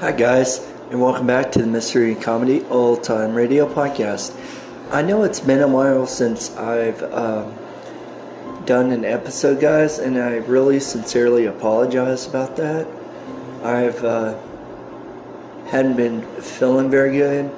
[0.00, 0.58] Hi, guys,
[0.90, 4.36] and welcome back to the Mystery Comedy Old Time Radio Podcast.
[4.90, 7.54] I know it's been a while since I've um,
[8.66, 12.88] done an episode, guys, and I really sincerely apologize about that.
[13.62, 14.36] I've uh,
[15.68, 17.48] hadn't been feeling very good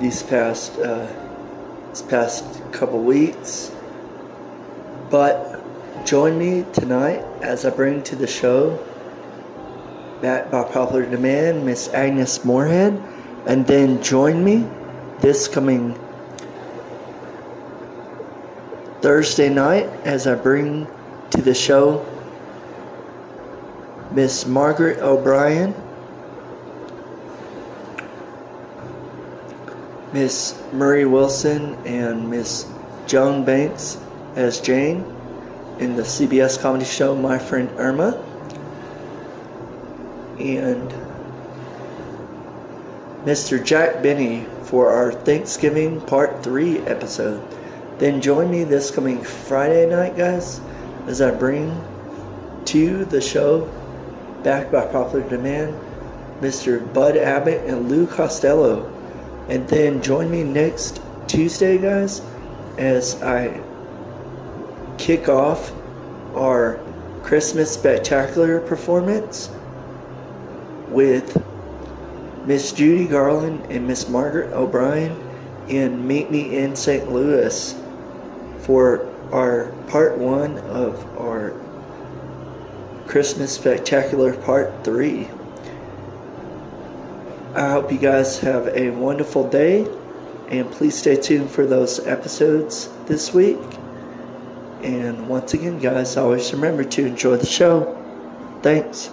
[0.00, 1.06] these past uh,
[2.08, 3.70] past couple weeks,
[5.08, 5.62] but
[6.04, 8.76] join me tonight as I bring to the show
[10.20, 13.02] that by popular demand, Miss Agnes Moorehead,
[13.46, 14.66] and then join me
[15.20, 15.98] this coming
[19.00, 20.86] Thursday night as I bring
[21.30, 22.04] to the show
[24.12, 25.74] Miss Margaret O'Brien,
[30.12, 32.66] Miss Marie Wilson, and Miss
[33.06, 33.98] Joan Banks
[34.34, 35.04] as Jane
[35.78, 38.22] in the CBS comedy show My Friend Irma
[40.38, 40.90] and
[43.24, 43.62] Mr.
[43.62, 47.42] Jack Benny for our Thanksgiving Part 3 episode.
[47.98, 50.60] Then join me this coming Friday night, guys,
[51.06, 51.82] as I bring
[52.66, 53.64] to the show,
[54.42, 55.74] backed by popular demand,
[56.40, 56.92] Mr.
[56.92, 58.92] Bud Abbott and Lou Costello.
[59.48, 62.20] And then join me next Tuesday, guys,
[62.78, 63.60] as I
[64.98, 65.72] kick off
[66.34, 66.78] our
[67.22, 69.50] Christmas Spectacular performance
[70.88, 71.42] with
[72.46, 75.16] Miss Judy Garland and Miss Margaret O'Brien
[75.68, 77.10] in Meet Me in St.
[77.10, 77.74] Louis
[78.60, 81.54] for our part one of our
[83.06, 85.28] Christmas Spectacular Part 3.
[87.54, 89.88] I hope you guys have a wonderful day
[90.48, 93.58] and please stay tuned for those episodes this week.
[94.82, 97.92] And once again, guys, always remember to enjoy the show.
[98.62, 99.10] Thanks.